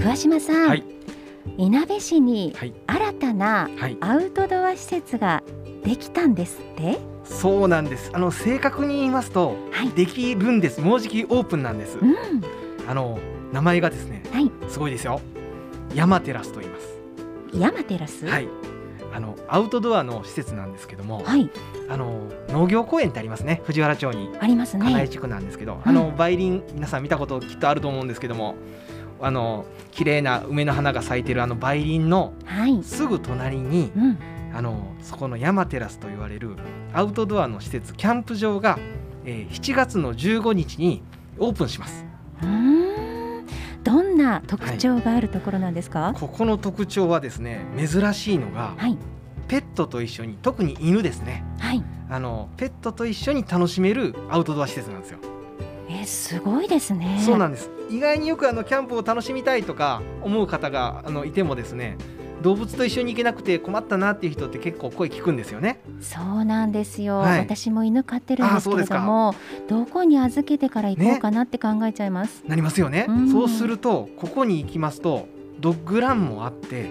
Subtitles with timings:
[0.00, 0.84] 桑島さん、はい。
[1.58, 2.72] いなべ市にはい。
[2.86, 3.98] 新たなはい。
[4.00, 5.42] アウトドア施設が
[5.84, 6.98] できたんですって？
[7.24, 8.10] そうなんです。
[8.14, 9.90] あの正確に言いますと、はい。
[9.90, 10.80] できるんです。
[10.80, 11.98] もうじきオープンなんです。
[11.98, 12.16] うん。
[12.88, 13.18] あの
[13.52, 14.50] 名前がですねはい。
[14.70, 15.20] すごいですよ。
[15.94, 16.86] 山テラスと言います。
[17.52, 18.26] 山テラス？
[18.26, 18.48] はい。
[19.12, 21.50] あのアウトドアの施設なんですけども、はい。
[21.90, 23.60] あの農業公園ってありますね。
[23.64, 24.30] 藤原町に。
[24.40, 24.82] ありますね。
[24.82, 28.54] 金井地区なんですけど、んあの梅林皆さん見たこときっとあると思うんですけども
[29.22, 32.82] あの綺麗な梅の花が咲いてるあの梅林のはい。
[32.82, 34.18] すぐ隣にうん。
[34.52, 36.56] あのそこの山テラスと言われる
[36.92, 38.78] アウトドアの施設キャンプ場が、
[39.24, 41.02] えー7月の15日に
[41.38, 42.04] オープンします。
[42.42, 42.48] うー
[43.42, 43.46] ん。
[43.84, 46.12] どんな特徴があるところなんですか？
[46.18, 48.98] ここの特徴はですね珍しいのがはい。
[49.48, 51.44] ペットと一緒に特に犬ですね。
[51.60, 51.82] はい。
[52.08, 55.18] あのペットと一緒に楽しめるアウトドア施設なんですよ。
[55.22, 55.26] え
[56.10, 57.22] すごいですね。
[57.24, 57.70] そうなんです。
[57.88, 61.96] 意外によくあのキャンプを楽しみたいとか思う方があのいてもですね
[62.42, 65.80] 動物と一緒に行けなくて困ったなっていう人って結構声聞くんですよね。
[66.00, 67.38] そうなんですよ、はい。
[67.40, 69.34] 私も犬飼ってるんですけれども
[69.68, 73.06] どこに預けてから行こうかなって考えちゃいます、なりますよね。
[73.08, 73.30] うん。
[73.30, 75.28] そうするとここに行きますと
[75.60, 76.90] ドッグランもあって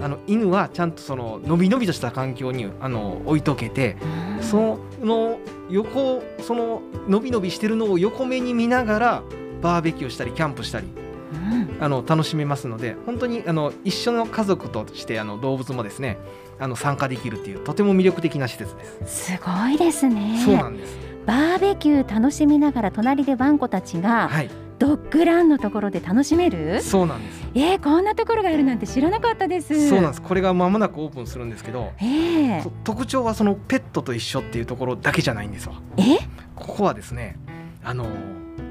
[0.00, 3.96] あの犬はちゃんとそののびのびとした環境にあの置いとけて
[4.38, 4.42] うん。
[4.42, 5.38] その
[5.70, 9.22] 横そののびのびしてるのを横目に見ながら
[9.62, 16.18] バーベキューしたりキャンプしたりうんあの楽しめますので本当にあの一緒の家族としてあの動物もですね
[16.58, 19.32] あの参加できるっていうとても魅力的な施設です。
[19.32, 20.96] すごいですねそうなんです。
[21.26, 24.50] バーベキュー楽しみながら隣でワンコたちがはい、
[24.84, 26.82] ドッグランのところで楽しめる？
[26.82, 27.48] そうなんです。
[27.54, 30.20] えー、こんなところがあるなんて知らなかったですそうなんです。
[30.20, 35.80] これが間もなくオープンするんですけど、えーと特徴はそのペットと一緒っていうところだけじゃないんですわ。
[35.96, 36.18] え？
[36.54, 37.38] ここはですね、
[37.82, 38.06] あの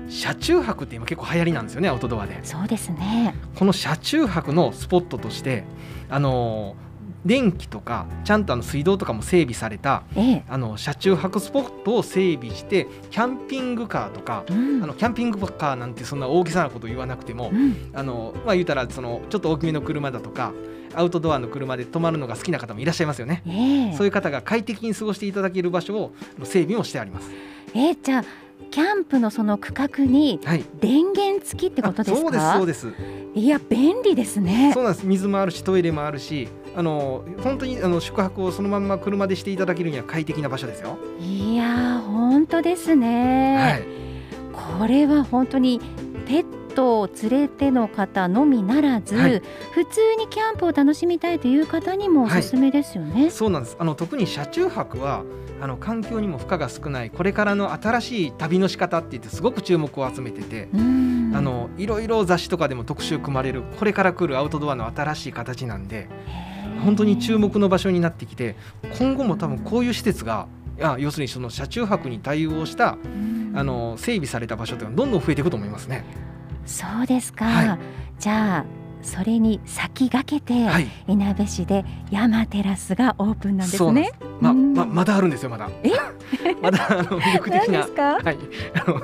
[0.08, 2.40] 車中泊って今結構流行りなんですよねアウトドアで。
[2.44, 5.64] そうですねこの車中泊のスポットとして、
[6.12, 6.76] あの
[7.26, 20.52] 電気とかちゃんとあの水道とかも整備されたええあの車中泊スポットを整備してキャンピングカーとかうんあのキャンピングカーなんてそんな大げさなこと言わなくてもうんあのまあ言うたらそのちょっと大きめの車だとか
[20.96, 23.42] アウトドアの車で泊まるのが好きな方もいらっしゃいますよね。
[23.48, 26.14] ええそういう方が快適に過ごしていただける場所を
[26.44, 27.30] 整備もしてあります。
[27.74, 28.24] えーじゃあ
[28.70, 30.64] キャンプのその区画にはい。
[30.80, 32.54] 電源付きってことですか？
[32.54, 32.98] あそうですそうで
[33.34, 33.40] す。
[33.40, 35.06] いや便利ですねそうなんです。
[35.06, 40.98] 水もあるしトイレもあるし、あの本当にあの宿泊をそのまんま車でしていただけるには快適な場所ですよ。
[41.20, 43.84] いやー本当ですね、はい。
[44.80, 45.80] これは本当に
[46.26, 49.42] ペットを連れての方のみならず、はい
[49.72, 53.30] 普通にキャンプを楽しみたいという方にもおすすめですよね。
[53.30, 53.76] そうなんです。
[53.80, 55.24] あの特に車中泊は
[55.62, 60.70] あの環境にも負荷が少ないこれからの新しい旅の仕方って言ってすごく注目を集めてて。
[60.74, 61.04] うん
[61.36, 66.08] あのいろいろ雑誌とかでも特集組まれるこれから来るアウトドアの新しい形なんで
[66.84, 68.56] 本当に注目の場所になってきて
[69.00, 70.48] 今後も多分こういう施設が
[70.78, 76.04] いや要するにその車中泊に対応したうんあの整備された場所というのはどんどん増えていくと思いますね。
[76.66, 77.80] そうですか、はい
[78.20, 78.66] じゃあ
[79.02, 84.14] それに先駆けて、はい、いなべ市で山テラスがオープンなんですねそうなんで。
[84.40, 85.70] まうんままだあるんですよまだ。
[85.84, 85.92] え？
[86.62, 87.92] まだあの魅力的な何です。
[87.92, 88.04] か？
[88.14, 88.38] はい、
[88.76, 88.98] あの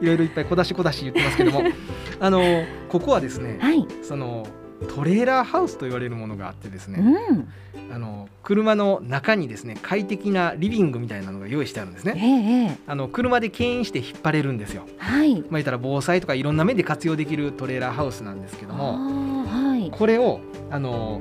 [0.00, 1.62] いろいろいっぱい小出し小出し言ってますけども
[2.20, 2.42] あの
[2.90, 3.86] ここはですねはい。
[4.02, 4.46] その
[4.88, 7.48] トレーラーハウスと言われるものがあってですね、うん。
[7.92, 12.20] あの車の中にですね快適なリビングみたいなのが用意してあるんですえね。
[12.20, 14.86] えええあの車で牽引して引っ張れるんですよ。
[14.98, 15.34] はい。
[15.34, 19.90] まあ言ったら防災とかいろんな面で活用できるトレーラーハウスなんですけどあも、ーはい。
[19.90, 20.40] これを
[20.70, 21.20] あの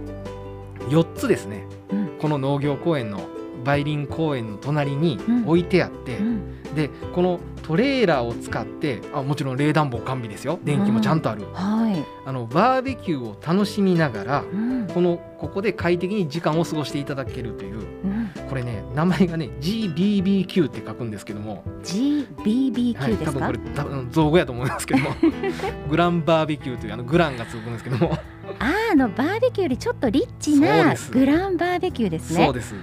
[0.89, 1.65] 4つですね。
[1.91, 3.29] うんこの農業公園の
[3.65, 6.63] 梅林公園の隣にうん置いてあって、うん。
[6.75, 12.03] でこのトレーラーを使ってあもちろん冷暖房完備ですよ電気もちゃんとある、はい。
[12.25, 14.87] あのバーベキューを楽しみながらうん。
[14.87, 18.31] このここで快適に時間を過ごしていただけるといううん。
[18.49, 23.39] これね名前がね GBBQ って書くんですけども、GBBQ ですか？
[23.39, 25.11] 多分これ多分造語やと思いますけども
[25.89, 28.17] グランバーベキューというあのグランがつくんですけども
[28.57, 32.45] あのバーベキューよりちょっとリッチなグランバーベキューですね。
[32.45, 32.73] そうです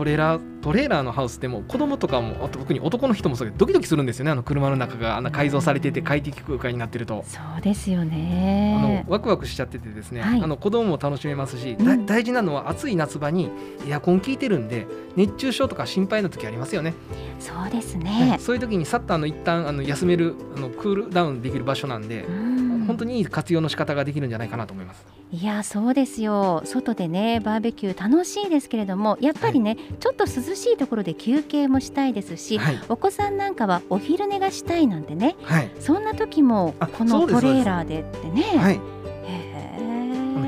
[0.00, 7.22] トレーラートレーラーのハウスでも子供とかもあと特に男の人もそうだけどドキドキするんですよねあの車の中があんな改造されてて快適空間になってると。
[7.26, 9.12] そうですよあねの。
[9.12, 13.50] ワクワクしちゃっててですね、はいあの子供も楽しめますし、だうん大事なのは暑い夏場に
[13.86, 14.86] エアコン効いてるんで
[15.16, 16.94] 熱中症とか心配な時ありますよね、
[17.38, 18.38] そうですね。
[18.40, 25.19] そういう時にさっとあの一旦あの休めるあのクールダウンできる場所なんでう、ん本当にいい活用の仕方ができるんじゃないかなと思います。
[25.32, 26.62] いやそうですよ。
[26.64, 32.80] 外でねバーベキュー楽しいですけれどもやっぱりね、ちょっと涼しいところで休憩もしたいですし、はい。
[32.88, 35.70] お子さんなんかはお昼寝がしたいなんてねはい。
[35.78, 38.42] そんな時もあこのトレーラーでってね、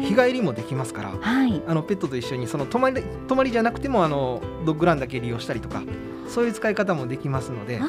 [0.03, 0.27] 日ー。
[0.27, 1.63] 帰りもできますからはい。
[1.69, 5.85] あのペットと一緒にその泊まり泊まりじゃなくてもあのドッグランだけ利用したりとか
[6.29, 7.81] そういう使い方もできますので。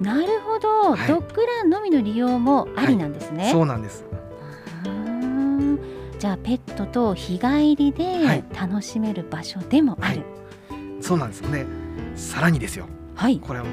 [0.00, 1.08] なるほど、はい。
[1.08, 4.04] ドッグランのみの利用もありなんですね、そうなんです
[6.24, 8.44] じゃあペットと日帰りではい。
[8.58, 10.22] 楽しめる場所でもある。
[11.02, 11.66] そうなんですよね。
[12.16, 12.86] さらにですよ。
[13.14, 13.66] はい、これは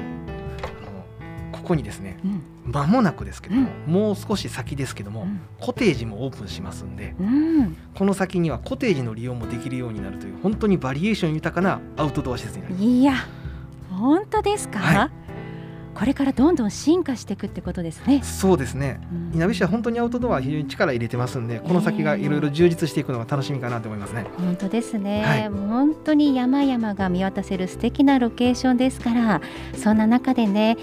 [1.50, 2.70] ここにですねうん。
[2.70, 5.40] 間もなくですけども、もう少し先ですけども、うん。
[5.60, 12.84] コテージもオープンしますんでうん、この先にはコテージの利用もできるようになるという本当にバリエーション豊かなアウトドア施設になります。
[12.84, 13.14] いや
[13.88, 15.10] 本当ですか、は
[15.94, 19.00] これからどんどん進化していくってことですね、そうですね。
[19.32, 19.36] うん。
[19.36, 24.26] いなべ市は本当にアウトドア非常に力入れてますんでこの先がいろいろ充実していくのが楽しみかなと思いますね。
[24.38, 25.48] 本当ですね、はい。
[25.48, 29.40] 本当に山々が見渡せる素敵なロケーションですから
[29.74, 30.76] そんな中でね